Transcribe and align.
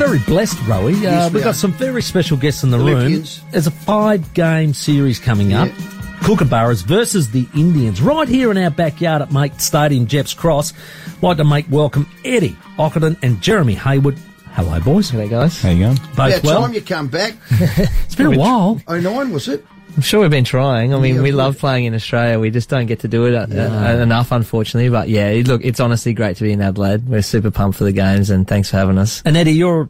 Very 0.00 0.18
blessed, 0.20 0.56
Rowie. 0.60 0.94
Uh, 0.96 1.00
Yes, 1.02 1.30
we 1.30 1.34
we've 1.34 1.44
got 1.44 1.50
are. 1.50 1.52
some 1.52 1.72
very 1.72 2.00
special 2.00 2.38
guests 2.38 2.62
in 2.62 2.70
the 2.70 2.78
Olympians. 2.78 3.40
room. 3.42 3.48
There's 3.52 3.66
a 3.66 3.70
five-game 3.70 4.72
series 4.72 5.18
coming 5.18 5.52
up. 5.52 5.68
Yeah. 5.68 5.74
Kookaburras 6.20 6.82
versus 6.84 7.30
the 7.30 7.46
Indians, 7.54 8.00
right 8.00 8.26
here 8.26 8.50
in 8.50 8.56
our 8.56 8.70
backyard 8.70 9.20
at 9.20 9.30
Mate 9.30 9.60
Stadium, 9.60 10.06
Gepps 10.06 10.32
Cross. 10.32 10.72
Like 11.20 11.36
to 11.36 11.44
make 11.44 11.66
welcome 11.70 12.08
Eddie 12.24 12.56
Ockenden 12.78 13.18
and 13.22 13.42
Jeremy 13.42 13.74
Hayward. 13.74 14.18
Hello, 14.52 14.80
boys. 14.80 15.10
G'day, 15.10 15.28
guys. 15.28 15.60
How 15.60 15.68
you 15.70 15.84
going? 15.84 15.96
Both 15.96 16.10
About 16.38 16.42
well. 16.44 16.60
time 16.62 16.72
you 16.74 16.80
come 16.80 17.08
back. 17.08 17.34
It's 17.50 18.14
been 18.14 18.26
a 18.26 18.38
while. 18.38 18.80
09 18.88 19.32
was 19.32 19.48
it? 19.48 19.64
I'm 19.96 20.02
sure 20.02 20.20
we've 20.20 20.30
been 20.30 20.44
trying. 20.44 20.94
I 20.94 20.98
mean, 20.98 21.16
Yeah, 21.16 21.22
we 21.22 21.32
love 21.32 21.58
playing 21.58 21.84
in 21.84 21.94
Australia. 21.94 22.38
We 22.38 22.50
just 22.50 22.68
don't 22.68 22.86
get 22.86 23.00
to 23.00 23.08
do 23.08 23.26
it 23.26 23.34
uh, 23.34 23.46
uh, 23.54 23.98
enough, 24.02 24.32
unfortunately. 24.32 24.88
But 24.88 25.08
yeah, 25.08 25.42
look, 25.44 25.62
it's 25.64 25.80
honestly 25.80 26.12
great 26.14 26.36
to 26.36 26.44
be 26.44 26.52
in 26.52 26.60
Adelaide. 26.62 27.06
We're 27.08 27.22
super 27.22 27.50
pumped 27.50 27.78
for 27.78 27.84
the 27.84 27.92
games, 27.92 28.30
and 28.30 28.46
thanks 28.48 28.70
for 28.70 28.76
having 28.76 28.98
us. 28.98 29.22
And 29.24 29.36
Eddie, 29.36 29.52
you're 29.52 29.88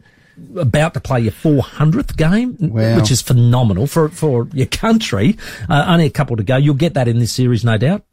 about 0.57 0.93
to 0.95 0.99
play 0.99 1.21
your 1.21 1.31
400th 1.31 2.15
game, 2.17 2.55
Wow. 2.59 2.97
which 2.97 3.11
is 3.11 3.21
phenomenal 3.21 3.87
for 3.87 4.09
for 4.09 4.47
your 4.53 4.65
country. 4.67 5.37
Uh, 5.69 5.85
only 5.87 6.05
a 6.05 6.09
couple 6.09 6.35
to 6.37 6.43
go. 6.43 6.57
You'll 6.57 6.73
get 6.75 6.93
that 6.95 7.07
in 7.07 7.19
this 7.19 7.31
series, 7.31 7.63
no 7.63 7.77
doubt. 7.77 8.03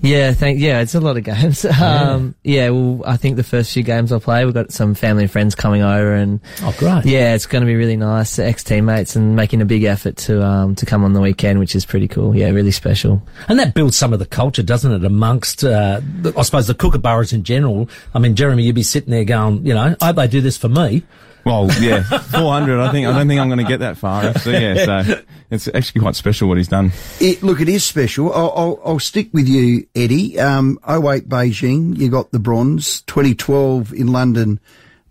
Yeah, 0.00 0.32
thank. 0.32 0.60
Yeah, 0.60 0.80
it's 0.80 0.94
a 0.94 1.00
lot 1.00 1.16
of 1.16 1.24
games. 1.24 1.64
Um, 1.86 2.34
yeah, 2.42 2.70
well, 2.70 3.02
I 3.06 3.16
think 3.16 3.36
the 3.36 3.42
first 3.44 3.72
few 3.72 3.82
games 3.82 4.10
I'll 4.12 4.20
play, 4.20 4.44
we've 4.44 4.54
got 4.54 4.72
some 4.72 4.94
family 4.94 5.24
and 5.24 5.30
friends 5.30 5.54
coming 5.54 5.82
over, 5.82 6.14
and 6.14 6.40
Oh, 6.62 6.74
great. 6.78 7.04
yeah, 7.04 7.34
it's 7.34 7.46
going 7.46 7.62
to 7.62 7.66
be 7.66 7.76
really 7.76 7.96
nice. 7.96 8.38
Ex 8.38 8.62
teammates 8.64 9.14
and 9.16 9.36
making 9.36 9.60
a 9.60 9.64
big 9.64 9.84
effort 9.84 10.16
to 10.18 10.44
um, 10.44 10.74
to 10.76 10.86
come 10.86 11.04
on 11.04 11.12
the 11.12 11.20
weekend, 11.20 11.58
which 11.58 11.74
is 11.76 11.84
pretty 11.86 12.08
cool. 12.08 12.34
Yeah, 12.36 12.50
really 12.50 12.70
special. 12.70 13.22
And 13.48 13.58
that 13.58 13.74
builds 13.74 13.96
some 13.96 14.12
of 14.12 14.18
the 14.18 14.26
culture, 14.26 14.62
doesn't 14.62 14.90
it, 14.92 15.04
amongst, 15.04 15.64
uh, 15.64 16.00
the, 16.20 16.32
I 16.36 16.42
suppose, 16.42 16.66
the 16.66 16.74
kookaburras 16.74 17.32
in 17.32 17.44
general. 17.44 17.88
I 18.14 18.18
mean, 18.18 18.34
Jeremy, 18.36 18.62
you'd 18.64 18.74
be 18.74 18.82
sitting 18.82 19.10
there 19.10 19.24
going, 19.24 19.64
you 19.66 19.74
know, 19.74 19.94
I 20.00 20.06
hope 20.06 20.16
they 20.16 20.26
do 20.28 20.40
this 20.40 20.56
for 20.56 20.68
me. 20.68 21.02
Well, 21.46 21.70
yeah, 21.80 22.02
400. 22.02 22.80
I 22.80 22.90
think 22.90 23.06
I 23.06 23.16
don't 23.16 23.28
think 23.28 23.40
I'm 23.40 23.46
going 23.46 23.64
to 23.64 23.64
get 23.64 23.78
that 23.78 23.96
far. 23.96 24.24
Actually, 24.24 24.62
yeah. 24.62 25.04
So 25.04 25.22
it's 25.48 25.68
actually 25.72 26.00
quite 26.00 26.16
special 26.16 26.48
what 26.48 26.56
he's 26.56 26.66
done. 26.66 26.90
It, 27.20 27.40
look, 27.40 27.60
it 27.60 27.68
is 27.68 27.84
special. 27.84 28.32
I'll, 28.32 28.52
I'll, 28.56 28.80
I'll 28.84 28.98
stick 28.98 29.28
with 29.32 29.46
you, 29.46 29.86
Eddie. 29.94 30.40
Um, 30.40 30.80
08 30.88 31.28
Beijing, 31.28 31.96
you 31.96 32.08
got 32.08 32.32
the 32.32 32.40
bronze. 32.40 33.02
2012 33.02 33.92
in 33.92 34.08
London, 34.08 34.58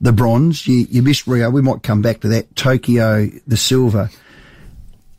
the 0.02 0.11
bronze. 0.11 0.67
You, 0.67 0.86
you 0.89 1.02
missed 1.02 1.25
Rio. 1.25 1.50
We 1.50 1.61
might 1.61 1.83
come 1.83 2.02
back 2.02 2.19
to 2.19 2.28
that. 2.28 2.53
Tokyo, 2.58 3.30
the 3.47 3.56
silver. 3.56 4.09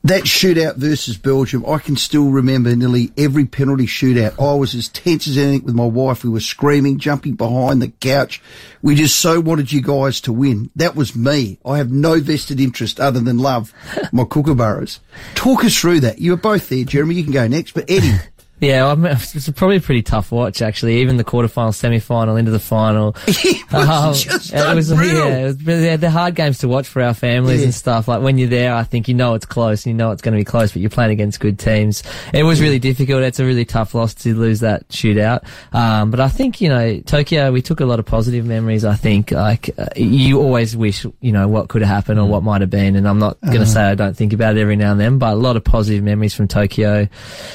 That 0.06 0.22
shootout 0.22 0.76
versus 0.76 1.16
Belgium, 1.16 1.66
I 1.66 1.78
can 1.78 1.96
still 1.96 2.30
remember 2.30 2.76
nearly 2.76 3.10
every 3.18 3.44
penalty 3.44 3.86
shootout. 3.86 4.40
I 4.40 4.54
was 4.54 4.72
as 4.72 4.88
tense 4.88 5.26
as 5.26 5.36
anything 5.36 5.64
with 5.64 5.74
my 5.74 5.84
wife. 5.84 6.22
We 6.22 6.30
were 6.30 6.38
screaming, 6.38 7.00
jumping 7.00 7.34
behind 7.34 7.82
the 7.82 7.88
couch. 7.88 8.40
We 8.82 8.94
just 8.94 9.18
so 9.18 9.40
wanted 9.40 9.72
you 9.72 9.82
guys 9.82 10.20
to 10.20 10.32
win. 10.32 10.70
That 10.76 10.94
was 10.94 11.16
me. 11.16 11.58
I 11.66 11.78
have 11.78 11.90
no 11.90 12.20
vested 12.20 12.60
interest 12.60 13.00
other 13.00 13.18
than 13.18 13.38
love 13.38 13.72
my 14.12 14.22
kookaburras. 14.22 15.00
Talk 15.34 15.64
us 15.64 15.76
through 15.76 15.98
that. 16.00 16.20
You 16.20 16.30
were 16.30 16.36
both 16.36 16.68
there, 16.68 16.84
Jeremy. 16.84 17.16
You 17.16 17.24
can 17.24 17.32
go 17.32 17.48
next. 17.48 17.72
But 17.72 17.90
Eddie, 17.90 18.12
Yeah, 18.58 18.86
I 18.86 18.94
mean, 18.94 19.12
it's 19.12 19.50
probably 19.50 19.76
a 19.76 19.80
pretty 19.80 20.02
tough 20.02 20.32
watch 20.32 20.62
actually. 20.62 21.00
Even 21.02 21.18
the 21.18 21.24
quarterfinal, 21.24 21.74
semi-final, 21.74 22.36
into 22.36 22.50
the 22.50 22.58
final. 22.58 23.14
it 23.26 23.72
was 23.72 23.88
Um, 23.88 24.14
just 24.14 24.52
it 24.52 24.74
was, 24.74 24.90
unreal. 24.90 25.28
yeah, 25.28 25.36
it 25.38 25.44
was, 25.44 25.56
they're, 25.58 25.96
they're 25.98 26.10
hard 26.10 26.34
games 26.34 26.58
to 26.58 26.68
watch 26.68 26.88
for 26.88 27.02
our 27.02 27.12
families 27.12 27.60
Yeah. 27.60 27.66
and 27.66 27.74
stuff. 27.74 28.08
Like 28.08 28.22
when 28.22 28.38
you're 28.38 28.48
there, 28.48 28.74
I 28.74 28.82
think 28.84 29.08
you 29.08 29.14
know 29.14 29.34
it's 29.34 29.44
close, 29.44 29.84
and 29.84 29.90
you 29.92 29.96
know 29.96 30.10
it's 30.10 30.22
going 30.22 30.32
to 30.32 30.40
be 30.40 30.44
close, 30.44 30.72
but 30.72 30.80
you're 30.80 30.88
playing 30.90 31.10
against 31.12 31.38
good 31.40 31.58
teams. 31.58 32.02
It 32.32 32.44
was 32.44 32.60
really 32.62 32.78
difficult. 32.78 33.22
It's 33.24 33.38
a 33.40 33.44
really 33.44 33.66
tough 33.66 33.94
loss 33.94 34.14
to 34.14 34.34
lose 34.34 34.60
that 34.60 34.88
shootout. 34.88 35.44
Um, 35.74 36.10
but 36.10 36.20
I 36.20 36.28
think 36.28 36.60
you 36.62 36.70
know 36.70 37.00
Tokyo, 37.00 37.52
we 37.52 37.60
took 37.60 37.80
a 37.80 37.84
lot 37.86 37.98
of 37.98 38.06
positive 38.06 38.46
memories. 38.46 38.84
I 38.86 38.94
think 38.94 39.32
like 39.32 39.68
uh, 39.78 39.86
you 39.96 40.40
always 40.40 40.74
wish 40.74 41.04
you 41.20 41.32
know 41.32 41.46
what 41.46 41.68
could 41.68 41.82
have 41.82 41.90
happened 41.90 42.18
or 42.20 42.26
what 42.26 42.42
might 42.42 42.62
have 42.62 42.70
been, 42.70 42.96
and 42.96 43.06
I'm 43.06 43.18
not 43.18 43.38
going 43.42 43.60
to 43.60 43.66
say 43.66 43.82
I 43.82 43.94
don't 43.94 44.16
think 44.16 44.32
about 44.32 44.56
it 44.56 44.60
every 44.60 44.76
now 44.76 44.92
and 44.92 45.00
then, 45.00 45.18
but 45.18 45.32
a 45.34 45.36
lot 45.36 45.56
of 45.56 45.64
positive 45.64 46.02
memories 46.02 46.32
from 46.34 46.48
Tokyo. 46.48 47.06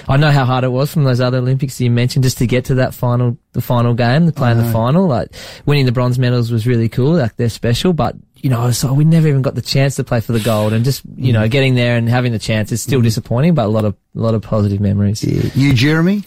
I 0.08 0.18
know 0.18 0.30
how 0.30 0.46
hard 0.46 0.64
it 0.64 0.70
was 0.72 0.91
from 0.92 1.03
those 1.03 1.20
other 1.20 1.39
Olympics 1.39 1.80
you 1.82 1.89
mentioned 1.89 2.23
just 2.23 2.38
to 2.39 2.48
get 2.48 2.66
to 2.66 2.76
that 2.76 2.93
final, 2.93 3.38
the 3.54 3.61
final 3.61 3.93
game, 3.93 4.26
to 4.26 4.32
play 4.32 4.52
in 4.52 4.58
the 4.58 4.71
final. 4.71 5.08
Like 5.08 5.33
winning 5.66 5.86
the 5.86 5.92
bronze 5.92 6.20
medals 6.20 6.52
was 6.52 6.67
really 6.67 6.89
cool. 6.89 7.14
Like 7.14 7.36
they're 7.38 7.49
special, 7.49 7.93
but 7.93 8.16
you 8.36 8.49
know, 8.49 8.71
so 8.71 8.93
we 8.93 9.04
never 9.04 9.27
even 9.27 9.42
got 9.42 9.55
the 9.55 9.61
chance 9.61 9.95
to 9.95 10.04
play 10.04 10.20
for 10.20 10.32
the 10.33 10.39
gold, 10.39 10.73
and 10.73 10.83
just 10.83 11.02
you 11.16 11.33
know, 11.33 11.48
getting 11.48 11.76
there 11.76 11.95
and 11.95 12.10
having 12.10 12.32
the 12.32 12.39
chance 12.39 12.71
is 12.71 12.82
still 12.82 13.02
disappointing, 13.02 13.55
but 13.55 13.66
a 13.66 13.70
lot 13.70 13.86
of 13.86 13.95
a 14.16 14.20
lot 14.20 14.33
of 14.33 14.42
positive 14.42 14.80
memories. 14.80 15.23
Yeah. 15.23 15.49
You, 15.55 15.73
Jeremy? 15.73 16.23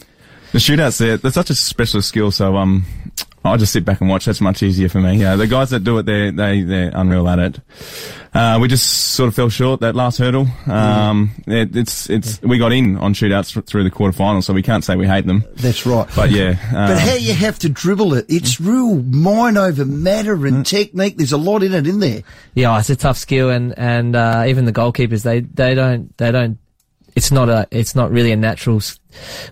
The 0.51 0.59
shootouts 0.59 0.99
there, 0.99 1.17
they're 1.17 1.31
such 1.31 1.49
a 1.49 1.55
special 1.55 2.01
skill. 2.01 2.31
So 2.31 2.55
um, 2.55 2.85
I 3.45 3.57
just 3.57 3.71
sit 3.71 3.85
back 3.85 4.01
and 4.01 4.09
watch. 4.09 4.25
That's 4.25 4.41
much 4.41 4.63
easier 4.63 4.89
for 4.89 4.99
me. 4.99 5.17
Yeah, 5.17 5.35
the 5.35 5.47
guys 5.47 5.69
that 5.69 5.83
do 5.83 5.97
it, 5.99 6.03
they 6.07 6.31
they 6.31 6.61
they're 6.63 6.91
unreal 6.93 7.27
at 7.29 7.39
it. 7.39 7.59
Uh, 8.33 8.57
we 8.59 8.67
just 8.67 9.13
sort 9.13 9.29
of 9.29 9.35
fell 9.35 9.47
short 9.49 9.79
that 9.79 9.95
last 9.95 10.17
hurdle. 10.17 10.45
Um, 10.67 11.31
it, 11.47 11.73
it's 11.75 12.09
it's 12.09 12.41
we 12.41 12.57
got 12.57 12.73
in 12.73 12.97
on 12.97 13.13
shootouts 13.13 13.65
through 13.65 13.83
the 13.85 13.91
quarterfinals, 13.91 14.43
so 14.43 14.53
we 14.53 14.61
can't 14.61 14.83
say 14.83 14.95
we 14.97 15.07
hate 15.07 15.25
them. 15.25 15.45
That's 15.55 15.85
right. 15.85 16.07
But 16.15 16.31
yeah, 16.31 16.55
But 16.71 16.91
um, 16.91 16.97
how 16.97 17.13
you 17.15 17.33
have 17.33 17.59
to 17.59 17.69
dribble 17.69 18.15
it, 18.15 18.25
it's 18.27 18.59
real 18.59 18.95
mind 19.03 19.57
over 19.57 19.85
matter 19.85 20.35
Mm. 20.35 20.47
and 20.47 20.65
technique. 20.65 21.15
There's 21.17 21.31
a 21.31 21.37
lot 21.37 21.63
in 21.63 21.73
it, 21.73 21.87
in 21.87 21.99
there. 21.99 22.23
Yeah, 22.55 22.77
it's 22.79 22.89
a 22.89 22.95
tough 22.97 23.17
skill, 23.17 23.49
and 23.51 23.77
and 23.77 24.15
uh, 24.15 24.43
even 24.47 24.65
the 24.65 24.73
goalkeepers 24.73 25.23
they 25.23 25.39
they 25.41 25.75
don't 25.75 26.15
they 26.17 26.31
don't. 26.31 26.57
It's 27.15 27.31
not 27.31 27.47
a 27.47 27.67
it's 27.71 27.95
not 27.95 28.11
really 28.11 28.31
a 28.33 28.35
natural 28.35 28.77
s- 28.77 28.99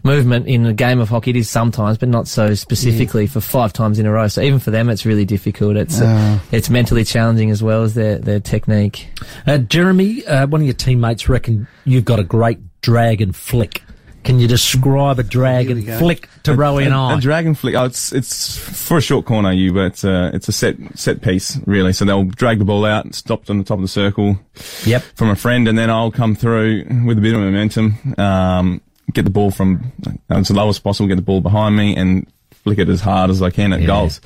movement 0.04 0.48
in 0.48 0.66
a 0.66 0.74
game 0.74 1.00
of 1.00 1.08
hockey. 1.10 1.30
It 1.32 1.38
is 1.38 1.50
sometimes, 1.50 1.98
but 1.98 2.10
not 2.10 2.28
so 2.28 2.54
specifically 2.56 3.26
for 3.28 3.40
five 3.40 3.72
times 3.72 4.00
in 4.00 4.06
a 4.06 4.12
row. 4.12 4.28
So 4.28 4.42
even 4.42 4.60
for 4.60 4.72
them, 4.72 4.90
it's 4.90 5.06
really 5.06 5.24
difficult. 5.26 5.78
It's 5.78 6.02
uh, 6.02 6.40
it's 6.52 6.70
mentally 6.70 7.06
challenging 7.06 7.52
as 7.52 7.64
well 7.64 7.84
as 7.84 7.94
their 7.94 8.18
their 8.18 8.40
technique. 8.42 9.08
Uh, 9.48 9.60
Jeremy, 9.60 10.26
uh, 10.26 10.48
one 10.48 10.62
of 10.62 10.68
your 10.68 10.74
teammates 10.74 11.30
reckon 11.30 11.68
you've 11.86 12.06
got 12.06 12.20
a 12.20 12.24
great 12.24 12.60
dragon 12.82 13.32
flick. 13.32 13.83
Can 14.24 14.40
you 14.40 14.48
describe 14.48 15.20
a 15.20 15.24
dragon 15.24 15.78
we 15.78 15.84
go. 15.84 16.00
flick 16.00 16.30
to 16.44 16.52
Rowie 16.52 16.86
and 16.86 16.94
a, 16.94 16.98
I? 16.98 17.18
a 17.18 17.22
dragon 17.22 17.54
flick. 17.54 17.76
Oh, 17.76 17.86
it's 17.86 18.12
it's 18.14 18.58
for 18.58 18.98
a 18.98 19.02
short 19.02 19.26
corner, 19.26 19.52
you, 19.52 19.74
but 19.74 19.86
it's 19.86 20.04
a 20.04 20.32
it's 20.34 20.48
a 20.48 20.52
set 20.52 20.76
set 20.96 21.22
piece 21.22 21.60
really. 21.66 21.94
So 21.94 22.06
they'll 22.06 22.24
drag 22.24 22.60
the 22.60 22.66
ball 22.66 22.86
out, 22.86 23.14
stopped 23.14 23.50
on 23.50 23.58
the 23.58 23.64
top 23.64 23.78
of 23.78 23.82
the 23.82 23.88
circle 23.88 24.40
yep. 24.86 25.02
from 25.16 25.30
a 25.30 25.36
friend, 25.36 25.68
and 25.68 25.78
then 25.78 25.90
I'll 25.90 26.12
come 26.12 26.36
through 26.36 26.86
with 27.06 27.18
a 27.18 27.22
bit 27.22 27.34
of 27.34 27.42
momentum, 27.42 28.16
um, 28.18 28.82
get 29.14 29.24
the 29.24 29.32
ball 29.32 29.52
from 29.52 29.92
uh, 30.08 30.12
as 30.30 30.50
low 30.52 30.70
as 30.70 30.80
possible, 30.80 31.08
get 31.08 31.16
the 31.16 31.22
ball 31.22 31.42
behind 31.42 31.76
me, 31.76 31.96
and 31.96 32.26
flick 32.64 32.80
it 32.80 32.90
as 32.90 33.02
hard 33.02 33.30
as 33.30 33.42
I 33.42 33.50
can 33.50 33.74
at 33.74 33.82
Yeah. 33.82 33.88
goals. 33.88 34.22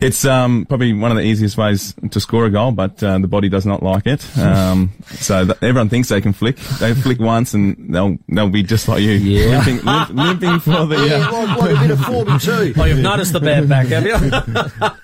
It's 0.00 0.24
um, 0.26 0.66
probably 0.68 0.92
one 0.92 1.10
of 1.12 1.16
the 1.16 1.22
easiest 1.22 1.56
ways 1.56 1.94
to 2.10 2.20
score 2.20 2.44
a 2.46 2.50
goal, 2.50 2.72
but 2.72 3.02
uh, 3.02 3.18
the 3.18 3.28
body 3.28 3.48
does 3.48 3.64
not 3.64 3.82
like 3.82 4.06
it. 4.06 4.26
Um, 4.44 4.92
so 5.12 5.44
th- 5.46 5.58
everyone 5.62 5.88
thinks 5.88 6.08
they 6.08 6.20
can 6.20 6.32
flick. 6.32 6.56
They 6.78 6.94
flick 6.94 7.18
once, 7.20 7.54
and 7.54 7.94
they'll 7.94 8.18
they'll 8.28 8.50
be 8.50 8.62
just 8.62 8.86
like 8.88 9.00
you, 9.02 9.12
Yeah. 9.12 9.58
limping, 9.58 9.84
limp, 9.84 10.10
limping 10.10 10.60
for 10.60 10.84
the. 10.86 10.96
Yeah, 11.06 11.28
Uh, 11.28 11.46
like, 11.46 11.58
like 11.58 11.76
a 11.76 11.80
bit 11.80 11.90
of 11.92 12.00
form 12.00 12.38
too. 12.38 12.74
Oh, 12.80 12.84
you've 12.84 12.98
noticed 12.98 13.32
the 13.32 13.40
bad 13.40 13.68
back, 13.68 13.86
have 13.88 14.04
you? 14.04 14.12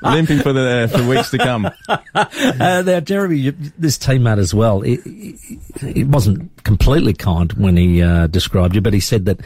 limping 0.11 0.41
for 0.41 0.53
the 0.53 0.91
for 0.95 1.07
weeks 1.09 1.31
to 1.31 1.39
come. 1.39 1.71
Uh, 2.15 2.83
now, 2.85 3.01
Jeremy, 3.01 3.39
you, 3.39 3.53
this 3.79 3.97
teammate 3.99 4.39
as 4.39 4.53
well, 4.55 4.83
it, 4.83 5.01
it, 5.05 5.97
it 5.97 6.07
wasn't 6.09 6.63
completely 6.65 7.15
kind 7.15 7.53
when 7.55 7.77
he 7.77 8.03
uh, 8.03 8.27
described 8.27 8.75
you, 8.75 8.81
but 8.81 8.93
he 8.93 9.01
said 9.01 9.25
that 9.27 9.41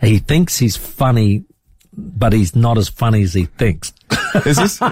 he 0.00 0.18
thinks 0.18 0.58
he's 0.58 0.76
funny, 0.76 1.44
but 1.96 2.32
he's 2.32 2.54
not 2.54 2.78
as 2.78 2.88
funny 2.88 3.22
as 3.22 3.34
he 3.34 3.46
thinks. 3.46 3.92
Is 4.46 4.56
this? 4.56 4.80
I 4.82 4.90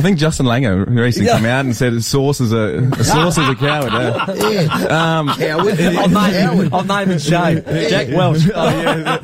think 0.00 0.18
Justin 0.18 0.46
Langer 0.46 0.86
recently 0.86 1.30
came 1.30 1.44
out 1.46 1.64
and 1.64 1.74
said 1.76 1.92
a 1.92 2.00
source 2.02 2.40
is 2.40 2.52
a, 2.52 2.78
a 2.98 3.04
source 3.04 3.38
is 3.38 3.48
a 3.48 3.54
coward. 3.54 3.92
Uh, 3.92 4.34
Yeah. 4.50 5.18
um, 5.18 5.28
Coward. 5.28 5.80
I'll 5.80 6.08
name, 6.08 6.32
Coward. 6.32 6.68
I'll 6.72 6.84
name 6.84 7.10
and 7.10 7.20
shame. 7.22 7.62
Jack 7.64 8.08
Welch. 8.08 8.44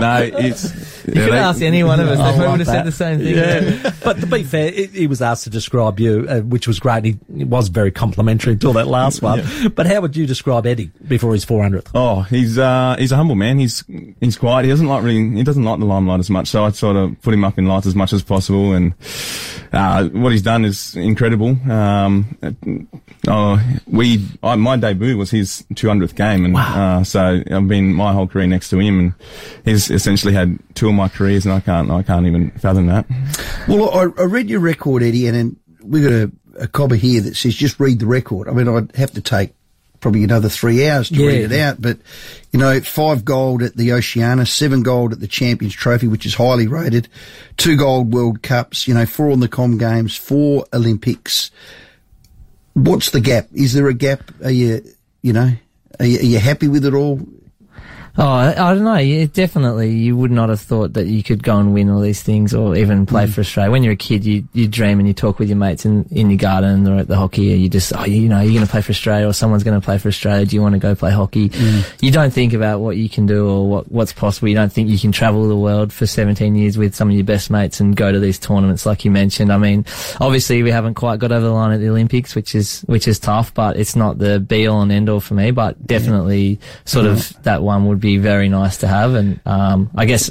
no, 0.00 0.30
it's 0.38 0.64
You 1.06 1.12
could 1.14 1.34
ask 1.34 1.62
any 1.62 1.82
one 1.82 2.00
of 2.00 2.08
us; 2.08 2.18
they 2.18 2.24
probably 2.36 2.48
would 2.48 2.60
have 2.60 2.68
said 2.68 2.84
the 2.84 2.92
same 2.92 3.18
thing. 3.18 3.36
Yeah. 3.36 3.92
but 4.04 4.20
to 4.20 4.26
be 4.26 4.42
fair, 4.44 4.70
he 4.70 4.86
he 4.86 5.06
was 5.06 5.22
asked 5.22 5.44
to 5.44 5.50
describe 5.50 5.98
you, 6.00 6.26
uh, 6.28 6.40
which 6.40 6.66
was 6.66 6.78
great. 6.80 7.04
He, 7.04 7.18
he 7.36 7.44
was 7.44 7.68
very 7.68 7.90
complimentary 7.90 8.52
until 8.54 8.72
that 8.74 8.86
last 8.86 9.22
one. 9.22 9.42
But 9.74 9.86
how 9.86 10.00
would 10.00 10.16
you 10.16 10.26
describe 10.26 10.66
Eddie 10.66 10.90
before 11.06 11.32
his 11.32 11.44
400th? 11.44 11.88
Oh, 11.94 12.22
he's 12.22 12.58
uh, 12.58 12.96
he's 12.98 13.12
a 13.12 13.16
humble 13.16 13.34
man. 13.34 13.58
He's 13.58 13.84
he's 14.20 14.36
quiet. 14.36 14.64
He 14.64 14.70
doesn't 14.70 14.86
like 14.86 15.02
really. 15.02 15.28
He 15.36 15.42
doesn't 15.42 15.64
like 15.64 15.78
the 15.78 15.84
limelight 15.86 16.20
as 16.20 16.30
much. 16.30 16.48
So 16.48 16.64
I 16.64 16.70
sort 16.70 16.96
of 16.96 17.20
put 17.22 17.34
him 17.34 17.44
up 17.44 17.58
in 17.58 17.66
lights 17.66 17.86
as 17.86 17.94
much 17.94 18.12
as 18.12 18.22
possible. 18.22 18.39
And 18.48 18.94
uh, 19.72 20.08
what 20.08 20.32
he's 20.32 20.42
done 20.42 20.64
is 20.64 20.96
incredible. 20.96 21.56
Um, 21.70 22.38
oh, 23.28 23.62
we 23.86 24.26
I, 24.42 24.56
my 24.56 24.76
debut 24.76 25.16
was 25.16 25.30
his 25.30 25.64
200th 25.74 26.14
game, 26.14 26.44
and 26.44 26.56
uh, 26.56 27.04
so 27.04 27.42
I've 27.50 27.68
been 27.68 27.92
my 27.92 28.12
whole 28.12 28.26
career 28.26 28.46
next 28.46 28.70
to 28.70 28.78
him, 28.78 28.98
and 28.98 29.14
he's 29.64 29.90
essentially 29.90 30.34
had 30.34 30.58
two 30.74 30.88
of 30.88 30.94
my 30.94 31.08
careers, 31.08 31.44
and 31.44 31.54
I 31.54 31.60
can't 31.60 31.90
I 31.90 32.02
can't 32.02 32.26
even 32.26 32.50
fathom 32.52 32.86
that. 32.86 33.06
Well, 33.68 33.90
I, 33.90 34.22
I 34.22 34.24
read 34.24 34.48
your 34.48 34.60
record, 34.60 35.02
Eddie, 35.02 35.26
and 35.26 35.36
then 35.36 35.56
we've 35.82 36.04
got 36.04 36.12
a, 36.12 36.64
a 36.64 36.68
copy 36.68 36.98
here 36.98 37.20
that 37.22 37.36
says 37.36 37.54
just 37.54 37.80
read 37.80 37.98
the 37.98 38.06
record. 38.06 38.48
I 38.48 38.52
mean, 38.52 38.68
I'd 38.68 38.94
have 38.96 39.12
to 39.12 39.20
take 39.20 39.54
probably 40.00 40.24
another 40.24 40.48
three 40.48 40.86
hours 40.88 41.08
to 41.10 41.14
Yeah. 41.14 41.26
read 41.26 41.52
it 41.52 41.60
out, 41.60 41.80
but 41.80 41.98
you 42.52 42.58
know, 42.58 42.80
five 42.80 43.24
gold 43.24 43.62
at 43.62 43.76
the 43.76 43.92
Oceania, 43.92 44.46
seven 44.46 44.82
gold 44.82 45.12
at 45.12 45.20
the 45.20 45.28
Champions 45.28 45.74
Trophy, 45.74 46.08
which 46.08 46.24
is 46.26 46.34
highly 46.34 46.66
rated, 46.66 47.06
two 47.56 47.76
gold 47.76 48.12
World 48.12 48.42
Cups, 48.42 48.88
you 48.88 48.94
know, 48.94 49.06
four 49.06 49.30
on 49.30 49.40
the 49.40 49.48
Com 49.48 49.78
Games, 49.78 50.16
four 50.16 50.64
Olympics. 50.72 51.50
what's 52.74 53.10
the 53.10 53.20
gap? 53.20 53.48
Is 53.52 53.72
there 53.74 53.88
a 53.88 53.94
gap? 53.94 54.22
Are 54.44 54.50
you, 54.50 54.82
you 55.22 55.32
know, 55.32 55.50
are 55.98 56.06
you, 56.06 56.18
are 56.18 56.24
you 56.24 56.38
happy 56.38 56.68
with 56.68 56.84
it 56.86 56.94
all? 56.94 57.20
Oh, 58.18 58.26
I, 58.26 58.50
I 58.52 58.74
don't 58.74 58.84
know. 58.84 58.96
You, 58.96 59.26
definitely, 59.28 59.90
you 59.92 60.16
would 60.16 60.30
not 60.30 60.48
have 60.48 60.60
thought 60.60 60.94
that 60.94 61.06
you 61.06 61.22
could 61.22 61.42
go 61.42 61.56
and 61.58 61.72
win 61.72 61.88
all 61.88 62.00
these 62.00 62.22
things 62.22 62.52
or 62.54 62.76
even 62.76 63.06
play 63.06 63.26
Mm. 63.26 63.32
for 63.32 63.40
Australia. 63.40 63.70
When 63.70 63.82
you're 63.82 63.92
a 63.92 63.96
kid, 63.96 64.24
you, 64.24 64.46
you 64.52 64.66
dream 64.66 64.98
and 64.98 65.06
you 65.06 65.14
talk 65.14 65.38
with 65.38 65.48
your 65.48 65.56
mates 65.58 65.84
in, 65.84 66.04
in 66.10 66.28
your 66.30 66.38
garden 66.38 66.86
or 66.88 66.98
at 66.98 67.08
the 67.08 67.16
hockey, 67.16 67.52
and 67.52 67.62
you 67.62 67.68
just, 67.68 67.92
oh, 67.96 68.04
you 68.04 68.28
know, 68.28 68.40
you're 68.40 68.52
going 68.54 68.64
to 68.66 68.70
play 68.70 68.80
for 68.82 68.90
Australia 68.90 69.26
or 69.28 69.32
someone's 69.32 69.62
going 69.62 69.80
to 69.80 69.84
play 69.84 69.98
for 69.98 70.08
Australia. 70.08 70.44
Do 70.44 70.56
you 70.56 70.62
want 70.62 70.74
to 70.74 70.78
go 70.78 70.94
play 70.94 71.12
hockey? 71.12 71.50
Mm. 71.50 72.02
You 72.02 72.10
don't 72.10 72.32
think 72.32 72.52
about 72.52 72.80
what 72.80 72.96
you 72.96 73.08
can 73.08 73.26
do 73.26 73.48
or 73.48 73.68
what, 73.68 73.90
what's 73.92 74.12
possible. 74.12 74.48
You 74.48 74.54
don't 74.56 74.72
think 74.72 74.88
you 74.88 74.98
can 74.98 75.12
travel 75.12 75.48
the 75.48 75.56
world 75.56 75.92
for 75.92 76.06
17 76.06 76.54
years 76.56 76.76
with 76.76 76.94
some 76.94 77.08
of 77.10 77.14
your 77.14 77.24
best 77.24 77.50
mates 77.50 77.80
and 77.80 77.94
go 77.96 78.10
to 78.10 78.18
these 78.18 78.38
tournaments 78.38 78.86
like 78.86 79.04
you 79.04 79.10
mentioned. 79.10 79.52
I 79.52 79.58
mean, 79.58 79.84
obviously 80.20 80.62
we 80.62 80.70
haven't 80.72 80.94
quite 80.94 81.18
got 81.20 81.30
over 81.32 81.46
the 81.46 81.52
line 81.52 81.72
at 81.72 81.80
the 81.80 81.88
Olympics, 81.90 82.34
which 82.34 82.54
is, 82.54 82.80
which 82.82 83.06
is 83.06 83.18
tough, 83.18 83.54
but 83.54 83.76
it's 83.76 83.94
not 83.94 84.18
the 84.18 84.40
be 84.40 84.66
all 84.66 84.82
and 84.82 84.90
end 84.90 85.08
all 85.08 85.20
for 85.20 85.34
me, 85.34 85.50
but 85.52 85.86
definitely 85.86 86.58
sort 86.84 87.06
of 87.06 87.40
that 87.44 87.62
one 87.62 87.86
would 87.86 87.99
be 88.00 88.16
very 88.16 88.48
nice 88.48 88.78
to 88.78 88.88
have. 88.88 89.14
And, 89.14 89.40
um, 89.46 89.90
I 89.94 90.06
guess 90.06 90.30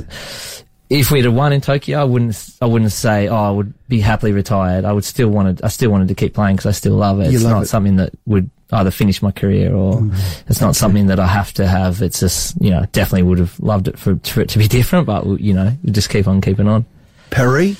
if 0.89 1.11
we'd 1.11 1.25
have 1.25 1.33
won 1.33 1.53
in 1.53 1.61
Tokyo, 1.61 1.99
I 1.99 2.03
wouldn't, 2.03 2.49
I 2.61 2.65
wouldn't 2.65 2.91
say, 2.91 3.27
oh, 3.27 3.35
I 3.35 3.51
would 3.51 3.73
be 3.87 3.99
happily 3.99 4.31
retired. 4.31 4.85
I 4.85 4.91
would 4.91 5.05
still 5.05 5.29
wanted, 5.29 5.61
I 5.63 5.67
still 5.67 5.91
wanted 5.91 6.07
to 6.07 6.15
keep 6.15 6.33
playing 6.33 6.55
because 6.55 6.65
I 6.65 6.71
still 6.71 6.95
love 6.95 7.19
it. 7.19 7.27
You 7.31 7.37
it's 7.37 7.43
love 7.43 7.53
not 7.53 7.63
it. 7.63 7.67
something 7.67 7.97
that 7.97 8.11
would 8.25 8.49
either 8.71 8.91
finish 8.91 9.21
my 9.21 9.31
career 9.31 9.73
or 9.73 10.07
it's 10.47 10.61
not 10.61 10.75
something 10.75 11.07
that 11.07 11.19
I 11.19 11.27
have 11.27 11.53
to 11.53 11.67
have. 11.67 12.01
It's 12.01 12.19
just, 12.19 12.59
you 12.61 12.69
know, 12.71 12.85
definitely 12.91 13.23
would 13.23 13.39
have 13.39 13.59
loved 13.59 13.87
it 13.87 13.97
for, 13.97 14.15
for 14.23 14.41
it 14.41 14.49
to 14.49 14.59
be 14.59 14.67
different, 14.79 15.05
but 15.07 15.25
you 15.39 15.53
know, 15.53 15.71
just 15.85 16.09
keep 16.09 16.27
on 16.27 16.41
keeping 16.41 16.67
on. 16.67 16.85
Perry? 17.29 17.75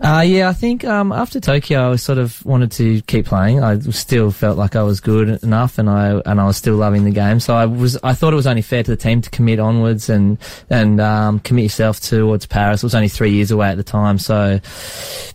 Uh, 0.00 0.22
yeah, 0.26 0.48
I 0.48 0.52
think 0.52 0.84
um, 0.84 1.10
after 1.10 1.40
Tokyo, 1.40 1.92
I 1.92 1.96
sort 1.96 2.18
of 2.18 2.44
wanted 2.44 2.70
to 2.72 3.00
keep 3.02 3.26
playing. 3.26 3.62
I 3.62 3.78
still 3.78 4.30
felt 4.30 4.58
like 4.58 4.76
I 4.76 4.82
was 4.82 5.00
good 5.00 5.42
enough, 5.42 5.78
and 5.78 5.88
I 5.88 6.20
and 6.26 6.40
I 6.40 6.44
was 6.44 6.56
still 6.56 6.76
loving 6.76 7.04
the 7.04 7.10
game. 7.10 7.40
So 7.40 7.54
I 7.54 7.66
was. 7.66 7.98
I 8.02 8.12
thought 8.12 8.32
it 8.32 8.36
was 8.36 8.46
only 8.46 8.62
fair 8.62 8.82
to 8.82 8.90
the 8.90 8.96
team 8.96 9.22
to 9.22 9.30
commit 9.30 9.58
onwards 9.58 10.10
and 10.10 10.38
and 10.68 11.00
um, 11.00 11.40
commit 11.40 11.64
yourself 11.64 12.00
towards 12.00 12.46
Paris. 12.46 12.82
It 12.82 12.86
was 12.86 12.94
only 12.94 13.08
three 13.08 13.30
years 13.32 13.50
away 13.50 13.68
at 13.68 13.78
the 13.78 13.82
time, 13.82 14.18
so 14.18 14.60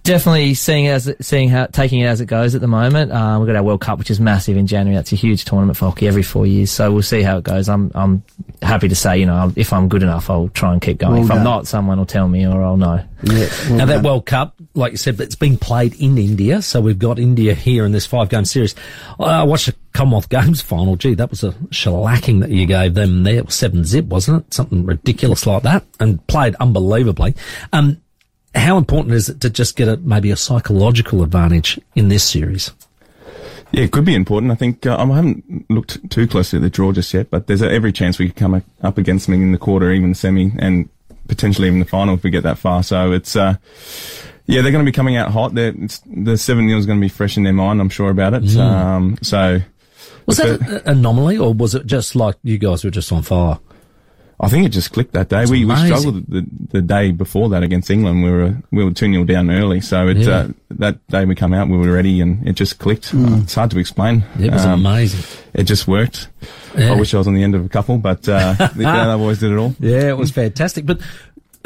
definitely 0.04 0.54
seeing 0.54 0.88
as 0.88 1.12
seeing 1.22 1.50
how 1.50 1.66
taking 1.68 2.02
it 2.02 2.06
as 2.06 2.22
it 2.22 2.28
goes 2.28 2.54
at 2.54 2.62
the 2.62 2.68
moment. 2.68 3.12
Uh, 3.12 3.38
we've 3.40 3.48
got 3.48 3.56
our 3.56 3.64
World 3.64 3.82
Cup, 3.82 3.98
which 3.98 4.12
is 4.12 4.20
massive 4.20 4.58
in 4.58 4.68
January. 4.68 4.96
That's 4.96 5.12
a 5.12 5.16
huge 5.16 5.46
tournament 5.46 5.78
for 5.78 5.86
hockey 5.86 6.08
every 6.08 6.24
four 6.24 6.46
years. 6.46 6.72
So 6.72 6.92
we'll 6.92 7.02
see 7.02 7.24
how 7.24 7.38
it 7.38 7.44
goes. 7.44 7.68
I'm 7.68 7.92
I'm 7.96 8.24
happy 8.62 8.90
to 8.90 8.96
say, 8.96 9.18
you 9.18 9.26
know, 9.26 9.52
if 9.56 9.74
I'm 9.74 9.90
good 9.90 10.04
enough, 10.04 10.30
I'll 10.30 10.50
try 10.50 10.72
and 10.72 10.82
keep 10.82 11.00
going. 11.00 11.14
Well 11.14 11.24
if 11.26 11.32
I'm 11.32 11.44
not, 11.44 11.66
someone 11.68 11.98
will 11.98 12.06
tell 12.06 12.28
me, 12.28 12.46
or 12.46 12.62
I'll 12.64 12.78
know. 12.78 13.04
Yeah. 13.24 13.48
well 13.70 13.78
Now 13.78 13.86
that 13.86 13.94
done. 13.96 14.04
World 14.04 14.26
Cup, 14.26 14.56
like 14.74 14.92
you 14.92 14.98
said, 14.98 15.20
it's 15.20 15.36
been 15.36 15.58
played 15.58 15.94
in 16.02 16.18
India, 16.18 16.62
so 16.62 16.82
we've 16.82 16.98
got 16.98 17.20
India 17.20 17.54
here 17.54 17.86
in 17.86 17.92
this 17.92 18.06
five-game 18.06 18.46
series. 18.46 18.74
I 19.20 19.44
watched 19.44 19.68
the 19.68 19.76
Commonwealth 19.94 20.30
Games 20.30 20.62
final. 20.62 20.96
Gee, 20.96 21.14
that 21.16 21.30
was 21.30 21.44
a 21.44 21.52
shellacking 21.70 22.40
that 22.42 22.50
you 22.50 22.66
gave 22.66 22.94
them 22.94 23.24
there. 23.24 23.36
It 23.38 23.46
was 23.46 23.56
seven 23.56 23.84
zip, 23.86 24.06
wasn't 24.06 24.46
it? 24.46 24.54
Something 24.54 24.86
ridiculous 24.86 25.46
like 25.46 25.64
that, 25.64 25.86
and 26.00 26.26
played 26.28 26.56
unbelievably. 26.56 27.36
Um, 27.74 28.02
how 28.56 28.78
important 28.78 29.14
is 29.16 29.30
it 29.30 29.40
to 29.42 29.50
just 29.50 29.76
get 29.76 29.88
a 29.88 29.98
maybe 29.98 30.32
a 30.32 30.36
psychological 30.36 31.24
advantage 31.24 31.80
in 31.96 32.10
this 32.10 32.24
series? 32.24 32.72
Yeah, 33.72 33.84
it 33.84 33.92
could 33.92 34.04
be 34.04 34.16
important. 34.16 34.52
I 34.52 34.56
think 34.56 34.86
uh, 34.86 34.98
I 34.98 35.06
haven't 35.06 35.70
looked 35.70 36.10
too 36.10 36.28
closely 36.28 36.58
at 36.58 36.62
the 36.64 36.70
draw 36.70 36.92
just 36.92 37.14
yet, 37.14 37.30
but 37.30 37.48
there's 37.48 37.62
a, 37.62 37.72
every 37.72 37.94
chance 37.94 38.20
we 38.20 38.28
could 38.28 38.36
come 38.36 38.56
a- 38.56 38.64
up 38.82 38.98
against 38.98 39.28
them 39.28 39.36
in 39.36 39.54
the 39.54 39.58
quarter, 39.58 39.92
even 39.92 40.10
the 40.10 40.16
semi, 40.16 40.52
and 40.60 40.90
potentially 41.32 41.68
even 41.70 41.80
the 41.80 41.86
final 41.86 42.14
if 42.14 42.24
we 42.24 42.30
get 42.30 42.44
that 42.44 42.58
far. 42.58 42.84
So 42.84 43.14
it's 43.14 43.36
uh, 43.38 43.56
yeah, 44.48 44.62
they're 44.62 44.72
going 44.74 44.86
to 44.86 44.92
be 44.92 44.94
coming 44.96 45.16
out 45.16 45.32
hot. 45.32 45.56
They're, 45.56 45.74
it's, 45.78 46.02
the 46.06 46.38
seven 46.38 46.68
0 46.68 46.78
is 46.78 46.86
going 46.86 47.00
to 47.00 47.02
be 47.04 47.08
fresh 47.10 47.38
in 47.38 47.44
their 47.44 47.54
mind. 47.54 47.80
I'm 47.80 47.90
sure 47.90 48.10
about 48.10 48.34
it. 48.34 48.56
Um, 48.58 49.18
so 49.22 49.62
Was 50.26 50.38
that 50.38 50.60
an 50.60 50.82
anomaly, 50.98 51.38
or 51.38 51.54
was 51.54 51.74
it 51.74 51.86
just 51.86 52.16
like 52.16 52.36
you 52.44 52.58
guys 52.58 52.84
were 52.84 52.92
just 52.92 53.12
on 53.14 53.22
fire? 53.24 53.60
I 54.44 54.50
think 54.50 54.66
it 54.66 54.70
just 54.70 54.92
clicked 54.92 55.14
that 55.14 55.30
day. 55.30 55.46
We, 55.46 55.64
we 55.66 55.72
amazing. 55.72 55.86
struggled 55.98 56.26
the, 56.28 56.46
the 56.72 56.82
day 56.82 57.12
before 57.12 57.48
that 57.50 57.62
against 57.64 57.90
England. 57.92 58.24
We 58.24 58.32
were 58.32 58.56
we 58.72 58.84
were 58.84 58.92
two 58.92 59.10
0 59.12 59.24
down 59.24 59.50
early, 59.52 59.80
so 59.82 60.08
it 60.10 60.18
Yeah. 60.18 60.30
uh, 60.32 60.48
that 60.72 61.08
day 61.08 61.26
we 61.26 61.36
come 61.36 61.54
out, 61.54 61.70
we 61.70 61.78
were 61.78 61.92
ready, 61.94 62.20
and 62.22 62.46
it 62.48 62.54
just 62.54 62.78
clicked. 62.80 63.14
Uh, 63.14 63.38
it's 63.44 63.54
hard 63.56 63.72
to 63.72 63.80
explain. 63.80 64.24
It 64.40 64.52
was 64.52 64.66
Um, 64.66 64.86
amazing. 64.86 65.24
It 65.54 65.64
just 65.64 65.88
worked. 65.88 66.30
Yeah. 66.78 66.94
I 66.94 66.96
wish 66.96 67.14
I 67.14 67.18
was 67.18 67.28
on 67.28 67.34
the 67.34 67.44
end 67.44 67.56
of 67.56 67.66
a 67.66 67.70
couple, 67.70 67.98
but 67.98 68.28
uh, 68.28 68.54
the 68.76 68.88
other 68.88 69.18
boys 69.18 69.40
did 69.40 69.52
it 69.52 69.58
all. 69.58 69.76
Yeah, 69.80 70.10
it 70.10 70.18
was 70.18 70.32
fantastic. 70.32 70.86
But 70.86 71.02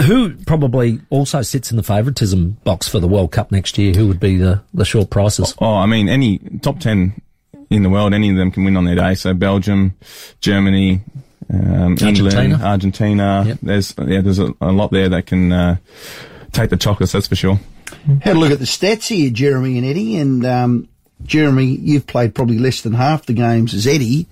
who 0.01 0.35
probably 0.45 0.99
also 1.09 1.41
sits 1.41 1.71
in 1.71 1.77
the 1.77 1.83
favouritism 1.83 2.57
box 2.63 2.87
for 2.87 2.99
the 2.99 3.07
World 3.07 3.31
Cup 3.31 3.51
next 3.51 3.77
year? 3.77 3.93
Who 3.93 4.07
would 4.07 4.19
be 4.19 4.37
the, 4.37 4.61
the 4.73 4.85
short 4.85 5.09
prices? 5.09 5.55
Oh, 5.59 5.75
I 5.75 5.85
mean, 5.85 6.09
any 6.09 6.39
top 6.61 6.79
10 6.79 7.21
in 7.69 7.83
the 7.83 7.89
world, 7.89 8.13
any 8.13 8.29
of 8.29 8.37
them 8.37 8.51
can 8.51 8.63
win 8.63 8.77
on 8.77 8.85
their 8.85 8.95
day. 8.95 9.15
So 9.15 9.33
Belgium, 9.33 9.95
Germany, 10.41 11.01
um, 11.53 11.91
Argentina. 11.91 12.41
England, 12.41 12.63
Argentina. 12.63 13.43
Yep. 13.47 13.57
There's, 13.61 13.93
yeah, 13.99 14.21
there's 14.21 14.39
a, 14.39 14.53
a 14.61 14.71
lot 14.71 14.91
there 14.91 15.09
that 15.09 15.27
can, 15.27 15.51
uh, 15.51 15.77
take 16.51 16.69
the 16.69 16.77
chocolates, 16.77 17.13
that's 17.13 17.27
for 17.27 17.35
sure. 17.35 17.59
Had 18.21 18.35
a 18.35 18.39
look 18.39 18.51
at 18.51 18.59
the 18.59 18.65
stats 18.65 19.07
here, 19.07 19.29
Jeremy 19.29 19.77
and 19.77 19.85
Eddie, 19.85 20.17
and 20.17 20.45
um, 20.45 20.89
Jeremy, 21.23 21.65
you've 21.65 22.07
played 22.07 22.35
probably 22.35 22.57
less 22.59 22.81
than 22.81 22.93
half 22.93 23.25
the 23.25 23.33
games 23.33 23.73
as 23.73 23.87
Eddie, 23.87 24.27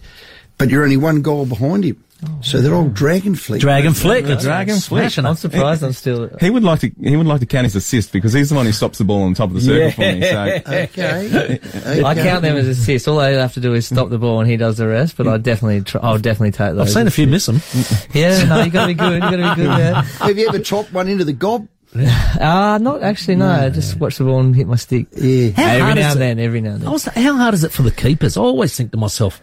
but 0.57 0.69
you're 0.69 0.83
only 0.83 0.97
one 0.97 1.21
goal 1.21 1.45
behind 1.45 1.83
him. 1.85 2.03
Oh, 2.25 2.39
so 2.41 2.61
they're 2.61 2.73
all 2.73 2.87
Dragon 2.87 3.35
Fleet. 3.35 3.59
Dragon 3.59 3.93
Flick. 3.93 4.25
the 4.25 4.37
Dragon 4.37 4.77
Flick. 4.79 5.17
I'm 5.17 5.25
it. 5.25 5.35
surprised 5.35 5.83
I'm 5.83 5.91
still. 5.91 6.29
He 6.39 6.49
would 6.49 6.63
like 6.63 6.79
to, 6.79 6.91
he 7.01 7.17
would 7.17 7.25
like 7.27 7.41
to 7.41 7.45
count 7.45 7.65
his 7.65 7.75
assist 7.75 8.13
because 8.13 8.31
he's 8.31 8.49
the 8.49 8.55
one 8.55 8.65
who 8.65 8.71
stops 8.71 8.97
the 8.97 9.03
ball 9.03 9.23
on 9.23 9.33
top 9.33 9.49
of 9.49 9.55
the 9.55 9.61
circle 9.61 9.91
for 9.91 10.01
me. 10.01 10.21
So 10.21 10.61
Okay. 10.67 12.01
I 12.01 12.15
count 12.15 12.43
them 12.43 12.55
as 12.55 12.67
assists. 12.67 13.07
All 13.09 13.17
they 13.17 13.33
have 13.33 13.53
to 13.55 13.59
do 13.59 13.73
is 13.73 13.87
stop 13.87 14.09
the 14.09 14.17
ball 14.19 14.39
and 14.39 14.49
he 14.49 14.55
does 14.55 14.77
the 14.77 14.87
rest. 14.87 15.17
But 15.17 15.27
I 15.27 15.37
definitely, 15.37 15.81
try, 15.81 15.99
I'll 16.01 16.17
definitely 16.17 16.51
take 16.51 16.75
those. 16.75 16.79
I've 16.87 16.89
seen 16.91 17.07
a 17.07 17.11
few 17.11 17.27
miss 17.27 17.45
them. 17.45 17.61
Yeah, 18.13 18.43
no, 18.45 18.63
you 18.63 18.69
got 18.71 18.81
to 18.83 18.87
be 18.87 18.93
good. 18.93 19.13
You 19.15 19.19
got 19.19 19.31
to 19.31 19.55
be 19.55 19.61
good 19.63 19.77
there. 19.77 19.95
Have 19.95 20.37
you 20.37 20.47
ever 20.47 20.59
chopped 20.59 20.93
one 20.93 21.07
into 21.09 21.25
the 21.25 21.33
gob? 21.33 21.67
Uh 21.95 22.77
not 22.81 23.03
actually. 23.03 23.35
No, 23.35 23.47
I 23.47 23.69
just 23.69 23.99
watch 23.99 24.17
the 24.17 24.23
ball 24.23 24.39
and 24.39 24.55
hit 24.55 24.67
my 24.67 24.75
stick. 24.75 25.07
Yeah. 25.11 25.51
How 25.51 25.87
every 25.87 26.01
now 26.01 26.11
and 26.11 26.21
then. 26.21 26.39
Every 26.39 26.61
now 26.61 26.71
and 26.71 26.81
I 26.81 26.85
then. 26.85 26.91
was, 26.91 27.05
how 27.05 27.37
hard 27.37 27.53
is 27.53 27.63
it 27.63 27.71
for 27.71 27.83
the 27.83 27.91
keepers? 27.91 28.37
I 28.37 28.41
always 28.41 28.75
think 28.75 28.91
to 28.91 28.97
myself, 28.97 29.41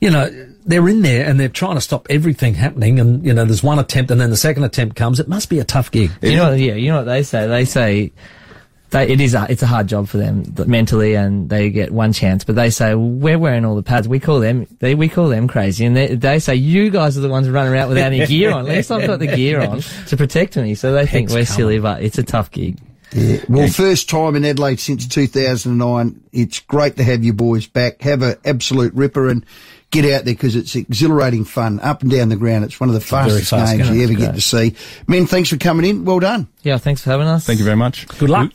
you 0.00 0.10
know, 0.10 0.28
they're 0.64 0.88
in 0.88 1.02
there 1.02 1.28
and 1.28 1.38
they're 1.38 1.48
trying 1.48 1.76
to 1.76 1.80
stop 1.80 2.06
everything 2.10 2.54
happening, 2.54 2.98
and 2.98 3.24
you 3.24 3.32
know, 3.32 3.44
there's 3.44 3.62
one 3.62 3.78
attempt, 3.78 4.10
and 4.10 4.20
then 4.20 4.30
the 4.30 4.36
second 4.36 4.64
attempt 4.64 4.96
comes. 4.96 5.20
It 5.20 5.28
must 5.28 5.48
be 5.48 5.58
a 5.58 5.64
tough 5.64 5.90
gig. 5.90 6.10
You 6.22 6.36
know, 6.36 6.52
yeah, 6.52 6.74
you 6.74 6.90
know 6.90 6.98
what 6.98 7.04
they 7.04 7.22
say. 7.22 7.46
They 7.46 7.64
say 7.64 8.12
they, 8.96 9.12
it 9.12 9.20
is 9.20 9.34
a, 9.34 9.46
it's 9.50 9.62
a 9.62 9.66
hard 9.66 9.88
job 9.88 10.08
for 10.08 10.16
them 10.16 10.54
mentally, 10.66 11.14
and 11.14 11.50
they 11.50 11.70
get 11.70 11.90
one 11.90 12.12
chance. 12.12 12.44
But 12.44 12.54
they 12.56 12.70
say 12.70 12.94
we're 12.94 13.38
wearing 13.38 13.64
all 13.64 13.76
the 13.76 13.82
pads. 13.82 14.08
We 14.08 14.20
call 14.20 14.40
them 14.40 14.66
they 14.78 14.94
we 14.94 15.08
call 15.08 15.28
them 15.28 15.48
crazy, 15.48 15.84
and 15.84 15.96
they, 15.96 16.14
they 16.14 16.38
say 16.38 16.54
you 16.54 16.90
guys 16.90 17.18
are 17.18 17.20
the 17.20 17.28
ones 17.28 17.48
running 17.48 17.72
around 17.72 17.90
without 17.90 18.12
any 18.12 18.24
gear 18.26 18.52
on. 18.52 18.66
At 18.66 18.74
least 18.74 18.90
I've 18.90 19.06
got 19.06 19.18
the 19.18 19.26
gear 19.26 19.60
on 19.60 19.80
to 19.80 20.16
protect 20.16 20.56
me. 20.56 20.74
So 20.74 20.92
they 20.92 21.06
think 21.06 21.28
we're 21.28 21.44
coming. 21.44 21.46
silly, 21.46 21.78
but 21.78 22.02
it's 22.02 22.18
a 22.18 22.22
tough 22.22 22.50
gig. 22.50 22.78
Yeah. 23.12 23.38
Well, 23.48 23.68
first 23.68 24.08
time 24.10 24.34
in 24.34 24.44
Adelaide 24.44 24.80
since 24.80 25.06
2009. 25.06 26.22
It's 26.32 26.60
great 26.60 26.96
to 26.96 27.04
have 27.04 27.22
you 27.24 27.32
boys 27.32 27.66
back. 27.66 28.02
Have 28.02 28.22
an 28.22 28.36
absolute 28.44 28.94
ripper 28.94 29.28
and 29.28 29.44
get 29.90 30.04
out 30.04 30.24
there 30.24 30.34
because 30.34 30.56
it's 30.56 30.74
exhilarating 30.74 31.44
fun 31.44 31.80
up 31.80 32.02
and 32.02 32.10
down 32.10 32.28
the 32.28 32.36
ground. 32.36 32.64
It's 32.64 32.80
one 32.80 32.88
of 32.88 32.94
the 32.94 33.00
fastest 33.00 33.50
fast 33.50 33.76
games 33.76 33.90
you 33.90 34.02
ever 34.02 34.14
get 34.14 34.34
to 34.34 34.40
see. 34.40 34.74
Men, 35.06 35.26
thanks 35.26 35.48
for 35.48 35.56
coming 35.56 35.88
in. 35.88 36.04
Well 36.04 36.20
done. 36.20 36.48
Yeah, 36.62 36.78
thanks 36.78 37.02
for 37.02 37.10
having 37.10 37.26
us. 37.26 37.46
thank 37.46 37.58
you 37.58 37.64
very 37.64 37.76
much. 37.76 38.06
Good 38.18 38.30
luck. 38.30 38.52